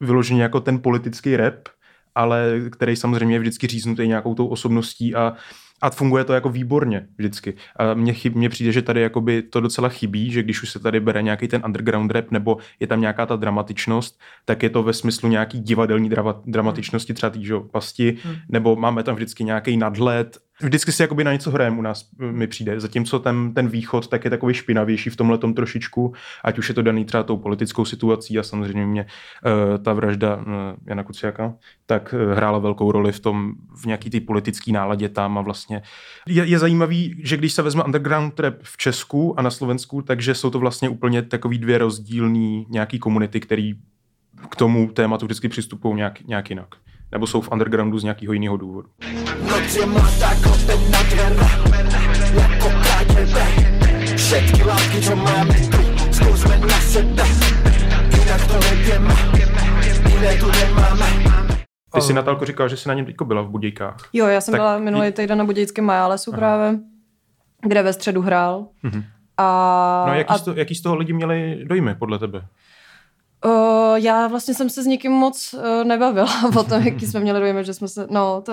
vyloženě 0.00 0.42
jako 0.42 0.60
ten 0.60 0.78
politický 0.78 1.36
rap, 1.36 1.68
ale 2.14 2.52
který 2.70 2.96
samozřejmě 2.96 3.34
je 3.34 3.40
vždycky 3.40 3.66
říznutý 3.66 4.08
nějakou 4.08 4.34
tou 4.34 4.46
osobností 4.46 5.14
a 5.14 5.36
a 5.82 5.90
funguje 5.90 6.24
to 6.24 6.32
jako 6.32 6.48
výborně 6.48 7.06
vždycky. 7.18 7.54
A 7.76 7.94
mně, 7.94 8.12
chyb, 8.12 8.34
mně 8.34 8.48
přijde, 8.48 8.72
že 8.72 8.82
tady 8.82 9.00
jakoby 9.00 9.42
to 9.42 9.60
docela 9.60 9.88
chybí, 9.88 10.30
že 10.30 10.42
když 10.42 10.62
už 10.62 10.70
se 10.70 10.78
tady 10.78 11.00
bere 11.00 11.22
nějaký 11.22 11.48
ten 11.48 11.62
underground 11.66 12.10
rap 12.10 12.30
nebo 12.30 12.58
je 12.80 12.86
tam 12.86 13.00
nějaká 13.00 13.26
ta 13.26 13.36
dramatičnost, 13.36 14.20
tak 14.44 14.62
je 14.62 14.70
to 14.70 14.82
ve 14.82 14.92
smyslu 14.92 15.28
nějaký 15.28 15.60
divadelní 15.60 16.08
drama, 16.08 16.42
dramatičnosti, 16.46 17.14
třeba 17.14 17.30
tý, 17.30 17.48
pasti, 17.70 18.16
hmm. 18.22 18.34
nebo 18.48 18.76
máme 18.76 19.02
tam 19.02 19.14
vždycky 19.14 19.44
nějaký 19.44 19.76
nadhled 19.76 20.38
Vždycky 20.62 20.92
si 20.92 21.02
jakoby 21.02 21.24
na 21.24 21.32
něco 21.32 21.50
hrajem 21.50 21.78
u 21.78 21.82
nás 21.82 22.10
mi 22.18 22.46
přijde, 22.46 22.80
zatímco 22.80 23.18
ten, 23.18 23.54
ten 23.54 23.68
východ 23.68 24.08
tak 24.08 24.24
je 24.24 24.30
takový 24.30 24.54
špinavější 24.54 25.10
v 25.10 25.16
tomhle 25.16 25.38
trošičku, 25.38 26.14
ať 26.44 26.58
už 26.58 26.68
je 26.68 26.74
to 26.74 26.82
daný 26.82 27.04
třeba 27.04 27.22
tou 27.22 27.36
politickou 27.36 27.84
situací 27.84 28.38
a 28.38 28.42
samozřejmě 28.42 28.86
mě 28.86 29.02
uh, 29.02 29.78
ta 29.84 29.92
vražda 29.92 30.36
uh, 30.36 30.42
Jana 30.86 31.02
Kuciaka, 31.02 31.54
tak 31.86 32.14
uh, 32.14 32.32
hrála 32.32 32.58
velkou 32.58 32.92
roli 32.92 33.12
v 33.12 33.20
tom, 33.20 33.52
v 33.74 33.86
nějaký 33.86 34.10
ty 34.10 34.20
politický 34.20 34.72
náladě 34.72 35.08
tam 35.08 35.38
a 35.38 35.42
vlastně 35.42 35.82
je, 36.26 36.44
je 36.44 36.58
zajímavý, 36.58 37.20
že 37.24 37.36
když 37.36 37.52
se 37.52 37.62
vezme 37.62 37.84
underground 37.84 38.40
rap 38.40 38.54
v 38.62 38.76
Česku 38.76 39.38
a 39.38 39.42
na 39.42 39.50
Slovensku, 39.50 40.02
takže 40.02 40.34
jsou 40.34 40.50
to 40.50 40.58
vlastně 40.58 40.88
úplně 40.88 41.22
takový 41.22 41.58
dvě 41.58 41.78
rozdílný 41.78 42.66
nějaký 42.68 42.98
komunity, 42.98 43.40
který 43.40 43.74
k 44.50 44.56
tomu 44.56 44.88
tématu 44.88 45.26
vždycky 45.26 45.48
přistupují 45.48 45.94
nějak, 45.96 46.20
nějak 46.20 46.50
jinak 46.50 46.68
nebo 47.12 47.26
jsou 47.26 47.40
v 47.40 47.52
undergroundu 47.52 47.98
z 47.98 48.04
nějakého 48.04 48.32
jiného 48.32 48.56
důvodu. 48.56 48.88
Noc 49.50 49.76
je 49.76 49.86
mladá, 49.86 50.34
klopen 50.42 50.90
nádherná, 50.90 51.48
jako 52.34 52.68
KGB. 52.68 53.36
Všetky 54.16 54.62
lásky, 54.62 55.02
čo 55.02 55.16
máme, 55.16 55.54
skúsme 56.12 56.58
na 56.58 56.78
sebe, 56.80 57.24
inak 58.12 58.42
to 58.48 58.56
nevieme, 58.60 59.14
iné 60.18 60.36
tu 60.36 60.46
nemáme. 60.46 61.08
Ty 61.94 62.00
jsi, 62.00 62.12
Natálko, 62.12 62.44
říkal, 62.44 62.68
že 62.68 62.76
jsi 62.76 62.88
na 62.88 62.94
něm 62.94 63.06
byla 63.24 63.42
v 63.42 63.48
Budějkách. 63.48 63.96
Jo, 64.12 64.26
já 64.26 64.40
jsem 64.40 64.52
tak... 64.52 64.60
byla 64.60 64.78
minulý 64.78 65.12
týden 65.12 65.38
na 65.38 65.44
Budějském 65.44 65.84
Majálesu 65.84 66.32
právě, 66.32 66.78
kde 67.62 67.82
ve 67.82 67.92
středu 67.92 68.22
hrál. 68.22 68.66
Mm-hmm. 68.84 69.04
A, 69.36 70.04
no 70.08 70.14
jaký, 70.14 70.28
a... 70.28 70.38
Z 70.38 70.42
toho, 70.42 70.56
jaký 70.56 70.74
z 70.74 70.82
toho 70.82 70.96
lidi 70.96 71.12
měli 71.12 71.64
dojmy, 71.64 71.94
podle 71.94 72.18
tebe? 72.18 72.46
Uh, 73.44 73.96
já 73.96 74.26
vlastně 74.26 74.54
jsem 74.54 74.70
se 74.70 74.82
s 74.82 74.86
nikým 74.86 75.12
moc 75.12 75.54
uh, 75.54 75.84
nebavila 75.84 76.28
o 76.58 76.62
tom, 76.62 76.82
jaký 76.82 77.06
jsme 77.06 77.20
měli 77.20 77.40
dojmy, 77.40 77.64
že 77.64 77.74
jsme 77.74 77.88
se, 77.88 78.06
no, 78.10 78.40
to, 78.40 78.52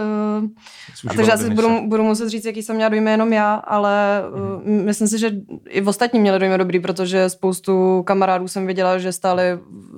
a 1.08 1.14
takže 1.16 1.32
já 1.32 1.38
si 1.38 1.50
budu, 1.50 1.88
budu 1.88 2.04
muset 2.04 2.30
říct, 2.30 2.46
jaký 2.46 2.64
jsem 2.64 2.76
měla 2.76 2.90
dojmy 2.90 3.12
jenom 3.12 3.34
já, 3.34 3.54
ale 3.54 4.24
uh, 4.34 4.68
myslím 4.68 5.08
si, 5.08 5.20
že 5.20 5.32
i 5.70 5.82
v 5.82 5.88
ostatní 5.88 6.20
měli 6.20 6.40
dojmy 6.40 6.58
dobrý, 6.58 6.80
protože 6.80 7.30
spoustu 7.30 8.04
kamarádů 8.04 8.48
jsem 8.48 8.68
viděla, 8.68 8.98
že 8.98 9.12
stáli 9.12 9.44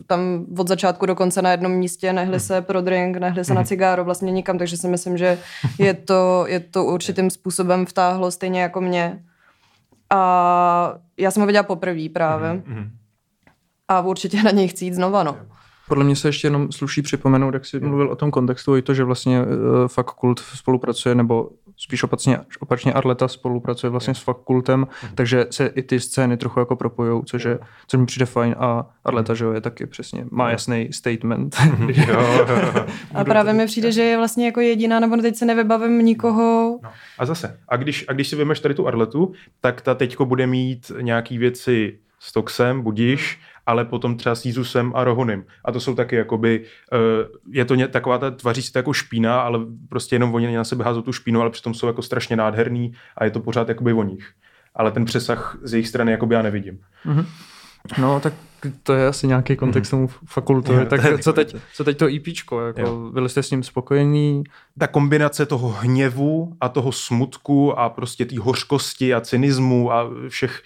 tam 0.08 0.46
od 0.58 0.68
začátku 0.68 1.06
do 1.06 1.16
konce 1.16 1.42
na 1.42 1.52
jednom 1.52 1.72
místě, 1.72 2.14
nehli 2.14 2.40
se 2.40 2.62
pro 2.62 2.82
drink, 2.82 3.18
nehli 3.18 3.46
se 3.46 3.54
na 3.54 3.64
cigáro, 3.64 4.04
vlastně 4.04 4.32
nikam, 4.32 4.58
takže 4.58 4.78
si 4.78 4.88
myslím, 4.88 5.18
že 5.18 5.40
je 5.80 5.94
to, 5.94 6.46
je 6.48 6.60
to 6.60 6.86
určitým 6.86 7.30
způsobem 7.30 7.86
vtáhlo 7.86 8.32
stejně 8.32 8.62
jako 8.62 8.82
mě. 8.82 9.24
A 10.10 10.94
já 11.18 11.32
jsem 11.32 11.42
ho 11.42 11.48
viděla 11.48 11.64
poprvé 11.64 12.10
právě. 12.10 12.50
Mm-hmm 12.54 12.97
a 13.88 14.02
určitě 14.02 14.44
na 14.44 14.52
něj 14.52 14.68
chci 14.68 14.86
jít 14.86 14.94
znova, 14.94 15.24
no. 15.24 15.38
Podle 15.88 16.04
mě 16.04 16.16
se 16.16 16.28
ještě 16.28 16.48
jenom 16.48 16.72
sluší 16.72 17.02
připomenout, 17.02 17.54
jak 17.54 17.66
jsi 17.66 17.80
mluvil 17.80 18.10
o 18.12 18.16
tom 18.16 18.32
kontextu, 18.32 18.76
i 18.76 18.82
to, 18.82 18.94
že 18.94 19.04
vlastně 19.04 19.42
uh, 19.42 19.46
fakt 19.88 20.12
kult 20.12 20.40
spolupracuje, 20.40 21.16
nebo 21.16 21.50
spíš 21.78 22.04
opačně, 22.04 22.40
opačně 22.60 22.94
Arleta 22.94 23.28
spolupracuje 23.28 23.90
vlastně 23.90 24.16
s 24.16 24.20
fakultem, 24.20 24.80
mm. 24.80 25.10
takže 25.16 25.46
se 25.50 25.68
i 25.68 25.82
ty 25.82 26.00
scény 26.00 26.38
trochu 26.38 26.60
jako 26.60 26.76
propojují, 26.76 27.24
což, 27.26 27.44
je, 27.44 27.60
což 27.88 28.00
mi 28.00 28.06
přijde 28.06 28.26
fajn 28.26 28.56
a 28.60 28.90
Arleta, 29.06 29.34
že 29.34 29.46
jo, 29.46 29.52
je 29.52 29.62
taky 29.62 29.86
přesně, 29.86 30.26
má 30.32 30.50
jasný 30.50 30.90
statement. 30.92 31.56
a 33.14 33.24
právě 33.24 33.54
mi 33.54 33.66
přijde, 33.66 33.92
že 33.92 34.04
je 34.04 34.18
vlastně 34.18 34.46
jako 34.46 34.62
jediná, 34.62 35.00
nebo 35.00 35.18
teď 35.18 35.36
se 35.36 35.46
nevybavím 35.46 36.06
nikoho. 36.06 36.80
No. 36.84 36.90
A 37.20 37.26
zase, 37.26 37.60
a 37.70 37.78
když, 37.78 38.06
a 38.08 38.14
když 38.14 38.28
si 38.28 38.36
vymeš 38.36 38.60
tady 38.60 38.74
tu 38.74 38.88
Arletu, 38.88 39.32
tak 39.62 39.82
ta 39.82 39.96
teďko 39.96 40.26
bude 40.26 40.48
mít 40.48 40.92
nějaký 41.02 41.38
věci 41.38 42.00
s 42.20 42.34
Toxem, 42.34 42.82
budíš, 42.82 43.40
ale 43.68 43.86
potom 43.86 44.18
třeba 44.18 44.36
s 44.36 44.46
Jízusem 44.46 44.92
a 44.96 45.04
Rohonym. 45.04 45.46
A 45.66 45.72
to 45.72 45.80
jsou 45.80 45.96
taky 45.96 46.16
jakoby, 46.16 46.66
uh, 46.94 47.54
je 47.54 47.66
to 47.66 47.76
ně, 47.76 47.88
taková 47.88 48.18
ta, 48.18 48.32
tvaří 48.32 48.62
se 48.62 48.72
to 48.72 48.80
jako 48.80 48.94
špína, 48.94 49.42
ale 49.42 49.60
prostě 49.90 50.16
jenom 50.16 50.34
oni 50.34 50.56
na 50.56 50.64
sebe 50.64 50.84
házou 50.84 51.02
tu 51.02 51.14
špínu, 51.14 51.42
ale 51.42 51.50
přitom 51.50 51.74
jsou 51.74 51.88
jako 51.88 52.02
strašně 52.02 52.36
nádherný 52.36 52.94
a 53.18 53.26
je 53.26 53.32
to 53.32 53.40
pořád 53.40 53.70
jakoby 53.70 53.94
o 53.94 54.04
nich. 54.04 54.32
Ale 54.76 54.92
ten 54.92 55.06
přesah 55.06 55.58
z 55.62 55.74
jejich 55.74 55.88
strany 55.88 56.12
jakoby 56.12 56.36
já 56.36 56.42
nevidím. 56.42 56.80
Mm-hmm. 57.06 57.26
No, 57.98 58.20
tak 58.20 58.34
to 58.84 58.94
je 58.94 59.08
asi 59.08 59.28
nějaký 59.28 59.56
kontext 59.56 59.92
tomu 59.92 60.08
fakultu. 60.26 60.74
Jo, 60.74 60.86
tak 60.86 61.02
co 61.22 61.34
teď, 61.34 61.56
co 61.74 61.84
teď 61.84 61.98
to 61.98 62.10
IPčko? 62.10 62.62
Jako, 62.62 63.10
byli 63.14 63.30
jste 63.30 63.44
s 63.44 63.52
ním 63.52 63.64
spokojení? 63.64 64.44
Ta 64.80 64.88
kombinace 64.88 65.46
toho 65.46 65.70
hněvu 65.70 66.54
a 66.62 66.70
toho 66.70 66.92
smutku 66.92 67.80
a 67.80 67.90
prostě 67.90 68.26
té 68.26 68.40
hořkosti 68.40 69.14
a 69.14 69.22
cynismu 69.22 69.92
a 69.92 70.10
všech 70.28 70.62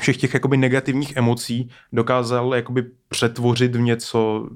všech 0.00 0.16
těch 0.16 0.34
jakoby 0.34 0.56
negativních 0.56 1.16
emocí 1.16 1.70
dokázal 1.92 2.54
jakoby 2.54 2.84
přetvořit 3.08 3.76
v 3.76 3.80
něco 3.80 4.48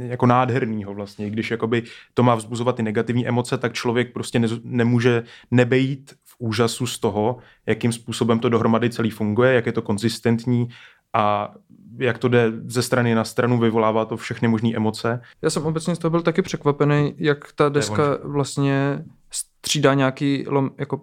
eh, 0.00 0.06
jako 0.06 0.26
nádherného 0.26 0.94
vlastně. 0.94 1.30
Když 1.30 1.50
jakoby 1.50 1.82
to 2.14 2.22
má 2.22 2.34
vzbuzovat 2.34 2.76
ty 2.76 2.82
negativní 2.82 3.28
emoce, 3.28 3.58
tak 3.58 3.72
člověk 3.72 4.12
prostě 4.12 4.38
ne, 4.38 4.48
nemůže 4.62 5.22
nebejít 5.50 6.14
v 6.24 6.36
úžasu 6.38 6.86
z 6.86 6.98
toho, 6.98 7.36
jakým 7.66 7.92
způsobem 7.92 8.38
to 8.38 8.48
dohromady 8.48 8.90
celý 8.90 9.10
funguje, 9.10 9.54
jak 9.54 9.66
je 9.66 9.72
to 9.72 9.82
konzistentní 9.82 10.68
a 11.12 11.54
jak 11.98 12.18
to 12.18 12.28
jde 12.28 12.52
ze 12.66 12.82
strany 12.82 13.14
na 13.14 13.24
stranu, 13.24 13.58
vyvolává 13.58 14.04
to 14.04 14.16
všechny 14.16 14.48
možné 14.48 14.70
emoce. 14.76 15.20
Já 15.42 15.50
jsem 15.50 15.66
obecně 15.66 15.94
z 15.94 15.98
toho 15.98 16.10
byl 16.10 16.22
taky 16.22 16.42
překvapený, 16.42 17.14
jak 17.18 17.52
ta 17.52 17.68
deska 17.68 18.18
vlastně 18.24 19.04
střídá 19.30 19.94
nějaký 19.94 20.44
lom, 20.48 20.70
jako 20.78 21.00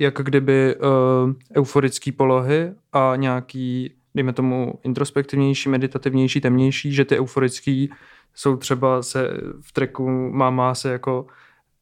jak 0.00 0.14
kdyby 0.14 0.76
uh, 0.76 1.32
euforický 1.56 2.12
polohy 2.12 2.72
a 2.92 3.12
nějaký, 3.16 3.92
dejme 4.14 4.32
tomu, 4.32 4.74
introspektivnější, 4.82 5.68
meditativnější, 5.68 6.40
temnější, 6.40 6.92
že 6.92 7.04
ty 7.04 7.18
euforický 7.18 7.90
jsou 8.34 8.56
třeba 8.56 9.02
se 9.02 9.30
v 9.60 9.72
treku 9.72 10.08
Máma 10.32 10.74
se 10.74 10.92
jako 10.92 11.26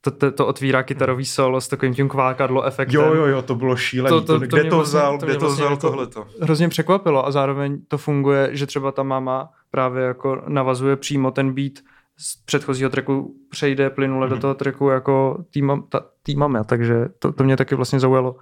to, 0.00 0.10
to, 0.10 0.32
to 0.32 0.46
otvírá 0.46 0.82
kytarový 0.82 1.24
solo 1.24 1.60
s 1.60 1.68
takovým 1.68 1.94
tím 1.94 2.08
kvákadlo 2.08 2.64
efektem. 2.64 3.00
Jo, 3.00 3.14
jo, 3.14 3.26
jo, 3.26 3.42
to 3.42 3.54
bylo 3.54 3.76
šílené. 3.76 4.10
To, 4.10 4.20
to, 4.20 4.40
to, 4.40 4.46
kde 4.46 4.64
to 4.64 4.76
vlastně- 4.76 4.82
vzal, 4.82 5.18
to 5.18 5.26
kde 5.26 5.34
to 5.34 5.40
vlastně 5.40 5.64
vzal 5.64 5.72
jako 5.72 5.80
tohleto? 5.90 6.26
Hrozně 6.40 6.68
překvapilo 6.68 7.26
a 7.26 7.30
zároveň 7.30 7.80
to 7.88 7.98
funguje, 7.98 8.48
že 8.52 8.66
třeba 8.66 8.92
ta 8.92 9.02
máma 9.02 9.50
právě 9.70 10.04
jako 10.04 10.42
navazuje 10.48 10.96
přímo 10.96 11.30
ten 11.30 11.52
beat 11.52 11.72
z 12.18 12.36
předchozího 12.44 12.90
treku 12.90 13.34
přejde 13.50 13.90
plynule 13.90 14.26
mm-hmm. 14.26 14.30
do 14.30 14.34
mhm. 14.34 14.40
toho 14.40 14.54
treku 14.54 14.88
jako 14.88 15.44
týma, 15.50 15.82
ta, 15.88 16.00
týmame, 16.22 16.64
takže 16.64 16.94
to, 17.18 17.32
to 17.32 17.44
mě 17.44 17.56
taky 17.56 17.74
vlastně 17.74 18.00
zaujalo. 18.00 18.36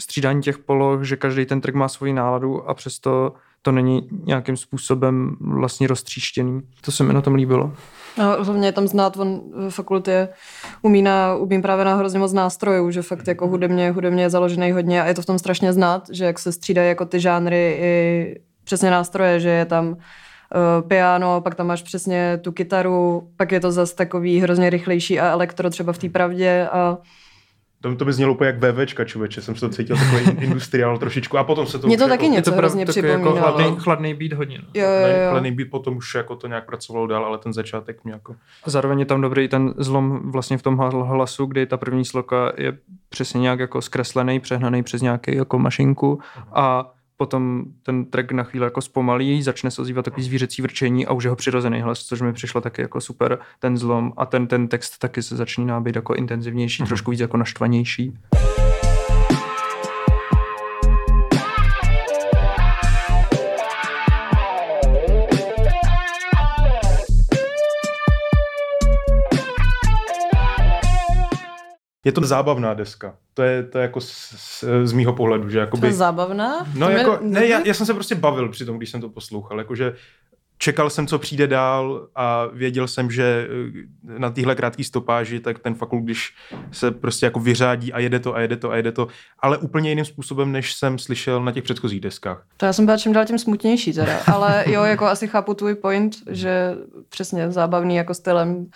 Střídání 0.00 0.42
těch 0.42 0.58
poloh, 0.58 1.02
že 1.02 1.16
každý 1.16 1.46
ten 1.46 1.60
track 1.60 1.74
má 1.74 1.88
svoji 1.88 2.12
náladu 2.12 2.68
a 2.68 2.74
přesto 2.74 3.32
to 3.62 3.72
není 3.72 4.08
nějakým 4.24 4.56
způsobem 4.56 5.36
vlastně 5.40 5.86
roztříštěný. 5.86 6.60
To 6.80 6.92
se 6.92 7.04
mi 7.04 7.12
na 7.12 7.20
tom 7.20 7.34
líbilo. 7.34 7.72
No, 8.18 8.44
hlavně 8.44 8.72
tam 8.72 8.88
znát, 8.88 9.16
on 9.16 9.40
v 9.68 9.70
fakultě 9.70 10.28
umí, 10.82 11.02
na, 11.02 11.34
umí 11.34 11.62
právě 11.62 11.84
na 11.84 11.94
hrozně 11.94 12.18
moc 12.18 12.32
nástrojů, 12.32 12.90
že 12.90 13.02
fakt 13.02 13.28
jako 13.28 13.48
hudebně, 13.48 13.90
hudebně 13.90 14.22
je 14.22 14.30
založený 14.30 14.72
hodně 14.72 15.02
a 15.02 15.06
je 15.06 15.14
to 15.14 15.22
v 15.22 15.26
tom 15.26 15.38
strašně 15.38 15.72
znát, 15.72 16.08
že 16.12 16.24
jak 16.24 16.38
se 16.38 16.52
střídají 16.52 16.88
jako 16.88 17.04
ty 17.04 17.20
žánry 17.20 17.78
i 17.80 18.34
přesně 18.64 18.90
nástroje, 18.90 19.40
že 19.40 19.48
je 19.48 19.64
tam 19.64 19.96
uh, 20.54 20.88
piano, 20.88 21.40
pak 21.40 21.54
tam 21.54 21.66
máš 21.66 21.82
přesně 21.82 22.38
tu 22.42 22.52
kytaru, 22.52 23.28
pak 23.36 23.52
je 23.52 23.60
to 23.60 23.72
zase 23.72 23.96
takový 23.96 24.40
hrozně 24.40 24.70
rychlejší 24.70 25.20
a 25.20 25.30
elektro 25.30 25.70
třeba 25.70 25.92
v 25.92 25.98
té 25.98 26.08
pravdě 26.08 26.68
a 26.72 26.98
to, 27.80 27.96
to 27.96 28.04
by 28.04 28.12
znělo 28.12 28.32
úplně 28.32 28.46
jak 28.46 28.58
VVčka, 28.64 29.04
člověče, 29.04 29.40
jsem 29.40 29.54
se 29.54 29.60
to 29.60 29.68
cítil 29.68 29.96
takový 29.96 30.44
industriál 30.44 30.98
trošičku 30.98 31.38
a 31.38 31.44
potom 31.44 31.66
se 31.66 31.78
to 31.78 31.86
Mě 31.86 31.98
to 31.98 32.04
už 32.04 32.10
taky 32.10 32.24
jako, 32.24 32.34
něco 32.34 32.50
to 32.50 32.56
hrozně 32.56 32.80
jako 32.80 32.90
připomínalo. 32.90 33.36
Jako 33.36 33.40
chladný, 33.40 33.76
chladný 33.78 34.14
beat 34.14 34.32
hodně. 34.32 34.58
No. 34.58 34.64
Jo, 34.74 34.88
jo, 34.88 35.22
jo. 35.24 35.30
Chladný 35.30 35.52
beat 35.52 35.70
potom 35.70 35.96
už 35.96 36.14
jako 36.14 36.36
to 36.36 36.46
nějak 36.46 36.66
pracovalo 36.66 37.06
dál, 37.06 37.24
ale 37.24 37.38
ten 37.38 37.52
začátek 37.52 38.04
mě 38.04 38.12
jako... 38.12 38.36
A 38.64 38.70
zároveň 38.70 38.98
je 38.98 39.06
tam 39.06 39.20
dobrý 39.20 39.48
ten 39.48 39.74
zlom 39.76 40.32
vlastně 40.32 40.58
v 40.58 40.62
tom 40.62 40.76
hlasu, 40.76 41.46
kdy 41.46 41.66
ta 41.66 41.76
první 41.76 42.04
sloka 42.04 42.52
je 42.56 42.78
přesně 43.08 43.40
nějak 43.40 43.58
jako 43.58 43.82
zkreslený, 43.82 44.40
přehnaný 44.40 44.82
přes 44.82 45.02
nějaký 45.02 45.36
jako 45.36 45.58
mašinku 45.58 46.20
a 46.52 46.92
potom 47.18 47.64
ten 47.82 48.04
track 48.04 48.32
na 48.32 48.42
chvíli 48.42 48.64
jako 48.64 48.80
zpomalí, 48.80 49.42
začne 49.42 49.70
se 49.70 49.82
ozývat 49.82 50.04
takový 50.04 50.22
zvířecí 50.22 50.62
vrčení 50.62 51.06
a 51.06 51.12
už 51.12 51.24
jeho 51.24 51.36
přirozený 51.36 51.80
hlas, 51.80 51.98
což 51.98 52.20
mi 52.20 52.32
přišlo 52.32 52.60
taky 52.60 52.82
jako 52.82 53.00
super 53.00 53.38
ten 53.58 53.76
zlom 53.76 54.12
a 54.16 54.26
ten, 54.26 54.46
ten 54.46 54.68
text 54.68 54.98
taky 54.98 55.22
se 55.22 55.36
začíná 55.36 55.80
být 55.80 55.96
jako 55.96 56.14
intenzivnější, 56.14 56.82
mm-hmm. 56.82 56.86
trošku 56.86 57.10
víc 57.10 57.20
jako 57.20 57.36
naštvanější. 57.36 58.18
Je 72.04 72.12
to 72.12 72.20
zábavná 72.20 72.74
deska. 72.74 73.16
To 73.34 73.42
je, 73.42 73.62
to 73.62 73.78
je 73.78 73.82
jako 73.82 74.00
z, 74.00 74.34
z, 74.36 74.64
z 74.84 74.92
mýho 74.92 75.12
pohledu, 75.12 75.48
že 75.50 75.58
jakoby... 75.58 75.80
To 75.80 75.86
je 75.86 75.92
zábavná? 75.92 76.66
No 76.74 76.86
to 76.86 76.92
jako, 76.92 77.18
mě... 77.20 77.40
ne, 77.40 77.46
já, 77.46 77.60
já, 77.66 77.74
jsem 77.74 77.86
se 77.86 77.94
prostě 77.94 78.14
bavil 78.14 78.48
při 78.48 78.64
tom, 78.64 78.76
když 78.76 78.90
jsem 78.90 79.00
to 79.00 79.08
poslouchal, 79.08 79.58
jakože 79.58 79.94
čekal 80.58 80.90
jsem, 80.90 81.06
co 81.06 81.18
přijde 81.18 81.46
dál 81.46 82.08
a 82.14 82.46
věděl 82.46 82.88
jsem, 82.88 83.10
že 83.10 83.48
eh, 84.08 84.18
na 84.18 84.30
téhle 84.30 84.54
krátké 84.54 84.84
stopáži, 84.84 85.40
tak 85.40 85.58
ten 85.58 85.74
fakult, 85.74 86.04
když 86.04 86.34
se 86.72 86.90
prostě 86.90 87.26
jako 87.26 87.40
vyřádí 87.40 87.92
a 87.92 87.98
jede 87.98 88.18
to 88.18 88.34
a 88.34 88.40
jede 88.40 88.56
to 88.56 88.70
a 88.70 88.76
jede 88.76 88.92
to, 88.92 89.08
ale 89.38 89.58
úplně 89.58 89.88
jiným 89.88 90.04
způsobem, 90.04 90.52
než 90.52 90.74
jsem 90.74 90.98
slyšel 90.98 91.44
na 91.44 91.52
těch 91.52 91.64
předchozích 91.64 92.00
deskách. 92.00 92.44
To 92.56 92.66
já 92.66 92.72
jsem 92.72 92.84
byla 92.84 92.98
čím 92.98 93.12
dál 93.12 93.24
tím 93.24 93.38
smutnější 93.38 93.92
teda, 93.92 94.20
ale 94.26 94.64
jo, 94.66 94.82
jako 94.82 95.06
asi 95.06 95.28
chápu 95.28 95.54
tvůj 95.54 95.74
point, 95.74 96.16
že 96.30 96.74
přesně 97.08 97.50
zábavný 97.50 97.96
jako 97.96 98.14
stylem 98.14 98.66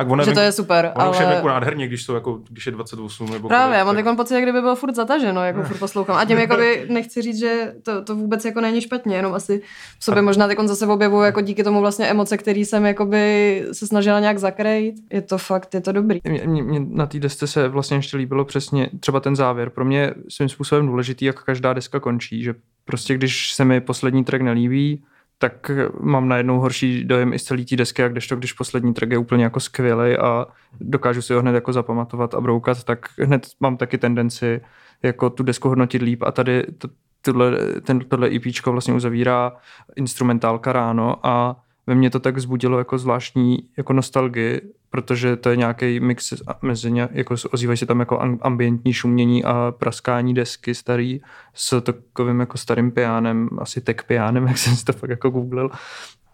a 0.00 0.04
ona 0.04 0.24
že 0.24 0.32
to 0.32 0.40
je 0.40 0.52
super. 0.52 0.92
Ono 0.94 1.04
ale... 1.04 1.10
už 1.10 1.20
je 1.20 1.26
jako 1.26 1.48
nádherně, 1.48 1.86
když, 1.86 2.04
jsou 2.04 2.14
jako, 2.14 2.40
když 2.50 2.66
je 2.66 2.72
28 2.72 3.30
nebo 3.30 3.48
Právě, 3.48 3.78
já 3.78 3.84
mám 3.84 3.96
takový 3.96 4.16
pocit, 4.16 4.34
jak 4.34 4.42
kdyby 4.42 4.60
byl 4.60 4.76
furt 4.76 4.94
zataženo, 4.94 5.44
jako 5.44 5.62
furt 5.68 5.78
poslouchám. 5.78 6.16
A 6.16 6.24
tím 6.24 6.38
jakoby 6.38 6.86
nechci 6.88 7.22
říct, 7.22 7.38
že 7.38 7.74
to, 7.82 8.04
to 8.04 8.16
vůbec 8.16 8.44
jako 8.44 8.60
není 8.60 8.80
špatně, 8.80 9.16
jenom 9.16 9.34
asi 9.34 9.62
v 9.98 10.04
sobě 10.04 10.20
a... 10.20 10.22
možná 10.22 10.48
teď 10.48 10.58
zase 10.60 10.86
objevuju 10.86 11.22
jako 11.22 11.40
díky 11.40 11.64
tomu 11.64 11.80
vlastně 11.80 12.06
emoce, 12.06 12.36
který 12.36 12.64
jsem 12.64 12.86
jakoby 12.86 13.64
se 13.72 13.86
snažila 13.86 14.20
nějak 14.20 14.38
zakrejt. 14.38 14.94
Je 15.12 15.22
to 15.22 15.38
fakt, 15.38 15.74
je 15.74 15.80
to 15.80 15.92
dobrý. 15.92 16.20
Mě, 16.24 16.42
mě, 16.46 16.62
mě 16.62 16.80
na 16.80 17.06
té 17.06 17.18
desce 17.18 17.46
se 17.46 17.68
vlastně 17.68 17.96
ještě 17.96 18.16
líbilo 18.16 18.44
přesně 18.44 18.90
třeba 19.00 19.20
ten 19.20 19.36
závěr. 19.36 19.70
Pro 19.70 19.84
mě 19.84 20.14
svým 20.28 20.48
způsobem 20.48 20.86
důležitý, 20.86 21.24
jak 21.24 21.44
každá 21.44 21.72
deska 21.72 22.00
končí, 22.00 22.42
že 22.42 22.54
prostě 22.84 23.14
když 23.14 23.52
se 23.52 23.64
mi 23.64 23.80
poslední 23.80 24.24
track 24.24 24.42
nelíbí, 24.42 25.02
tak 25.42 25.70
mám 26.00 26.28
najednou 26.28 26.60
horší 26.60 27.04
dojem 27.04 27.32
i 27.32 27.38
z 27.38 27.42
celé 27.42 27.64
té 27.64 27.76
desky, 27.76 28.04
a 28.04 28.08
když 28.08 28.28
to, 28.28 28.36
když 28.36 28.52
poslední 28.52 28.94
track 28.94 29.12
je 29.12 29.18
úplně 29.18 29.44
jako 29.44 29.60
skvělý 29.60 30.16
a 30.16 30.46
dokážu 30.80 31.22
si 31.22 31.34
ho 31.34 31.40
hned 31.40 31.54
jako 31.54 31.72
zapamatovat 31.72 32.34
a 32.34 32.40
broukat, 32.40 32.84
tak 32.84 33.06
hned 33.18 33.46
mám 33.60 33.76
taky 33.76 33.98
tendenci 33.98 34.60
jako 35.02 35.30
tu 35.30 35.42
desku 35.42 35.68
hodnotit 35.68 36.02
líp. 36.02 36.22
A 36.22 36.32
tady 36.32 36.62
to, 36.78 36.88
tohle, 37.22 37.58
ten, 37.82 38.00
tohle 38.00 38.28
EP 38.28 38.42
vlastně 38.66 38.94
uzavírá 38.94 39.52
instrumentálka 39.96 40.72
ráno 40.72 41.26
a 41.26 41.56
ve 41.86 41.94
mně 41.94 42.10
to 42.10 42.20
tak 42.20 42.36
vzbudilo 42.36 42.78
jako 42.78 42.98
zvláštní 42.98 43.58
jako 43.76 43.92
nostalgii, 43.92 44.60
protože 44.90 45.36
to 45.36 45.50
je 45.50 45.56
nějaký 45.56 46.00
mix 46.00 46.34
mezi 46.62 46.90
ně, 46.92 47.08
jako 47.12 47.34
ozývají 47.50 47.76
se 47.76 47.86
tam 47.86 48.00
jako 48.00 48.20
ambientní 48.40 48.92
šumění 48.92 49.44
a 49.44 49.72
praskání 49.78 50.34
desky 50.34 50.74
starý 50.74 51.20
s 51.54 51.80
takovým 51.80 52.40
jako 52.40 52.58
starým 52.58 52.90
pianem, 52.90 53.48
asi 53.58 53.80
tech 53.80 54.04
pianem, 54.04 54.46
jak 54.48 54.58
jsem 54.58 54.76
si 54.76 54.84
to 54.84 54.92
fakt 54.92 55.10
jako 55.10 55.30
googlil. 55.30 55.70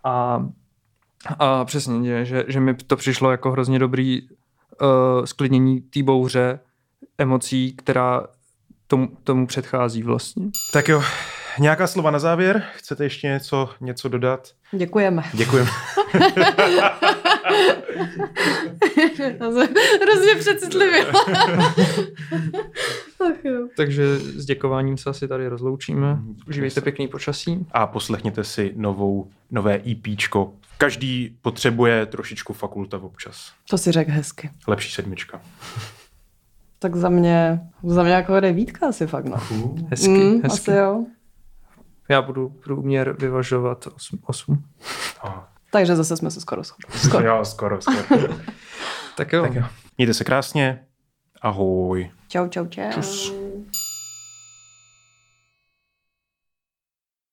A, 0.05 0.47
a 1.39 1.65
přesně, 1.65 2.25
že, 2.25 2.45
že 2.49 2.61
mi 2.61 2.75
to 2.75 2.97
přišlo 2.97 3.31
jako 3.31 3.51
hrozně 3.51 3.79
dobrý 3.79 4.23
uh, 4.23 5.25
sklidnění 5.25 5.81
té 5.81 6.03
bouře 6.03 6.61
emocí, 7.19 7.73
která 7.77 8.27
tomu, 8.87 9.09
tomu 9.25 9.47
předchází 9.47 10.03
vlastně. 10.03 10.47
Tak 10.73 10.89
jo, 10.89 11.03
nějaká 11.59 11.87
slova 11.87 12.11
na 12.11 12.19
závěr? 12.19 12.63
Chcete 12.75 13.05
ještě 13.05 13.27
něco, 13.27 13.71
něco 13.81 14.09
dodat? 14.09 14.49
Děkujeme. 14.73 15.23
Děkujeme. 15.33 15.71
Hrozně 20.03 20.35
přecitlivě. 20.39 21.07
Takže 23.77 24.19
s 24.19 24.45
děkováním 24.45 24.99
se 24.99 25.11
asi 25.11 25.29
tady 25.29 25.49
rozloučíme. 25.49 26.19
Užívejte 26.49 26.81
pěkný 26.81 27.09
počasí. 27.09 27.67
A 27.73 27.87
poslechněte 27.87 28.45
si 28.45 28.73
novou, 28.77 29.29
nové 29.51 29.81
EPčko. 29.91 30.53
Každý 30.79 31.37
potřebuje 31.43 32.07
trošičku 32.07 32.53
fakulta 32.53 32.99
občas. 32.99 33.53
To 33.71 33.79
si 33.79 33.93
řek 33.93 34.09
hezky. 34.09 34.51
Lepší 34.69 34.93
sedmička. 34.93 35.41
Tak 36.79 36.97
za 36.97 37.09
mě, 37.09 37.61
za 37.83 38.03
mě 38.03 38.13
jako 38.13 38.41
devítka 38.41 38.89
asi 38.89 39.07
fakt, 39.07 39.25
no. 39.25 39.37
Uh, 39.51 39.79
hezky, 39.91 40.09
mm, 40.09 40.43
hezky. 40.43 40.47
Asi 40.47 40.73
jo. 40.73 41.05
Já 42.09 42.23
budu 42.23 42.49
průměr 42.49 43.17
vyvažovat 43.19 43.89
8. 43.95 44.19
8. 44.27 44.65
Takže 45.77 45.97
zase 45.97 46.17
jsme 46.17 46.31
se 46.31 46.41
skoro 46.41 46.63
shodli. 46.63 46.99
Skoro. 46.99 47.27
jo, 47.27 47.45
skoro, 47.45 47.81
skoro. 47.81 48.29
tak 49.17 49.33
jo. 49.33 49.43
Tak 49.43 49.55
jo. 49.55 49.63
Mějte 49.99 50.15
se 50.15 50.25
krásně. 50.25 50.85
Ahoj. 51.43 52.11
Čau, 52.29 52.49
čau, 52.49 52.67
čau. 52.67 52.83
Čus. 52.95 53.33